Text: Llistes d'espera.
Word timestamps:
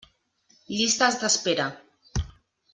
Llistes 0.77 1.19
d'espera. 1.25 1.71